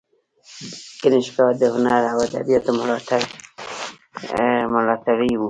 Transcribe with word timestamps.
کنیشکا 1.01 1.45
د 1.61 1.63
هنر 1.75 2.01
او 2.13 2.17
ادبیاتو 2.27 2.71
ملاتړی 4.75 5.31
و 5.37 5.39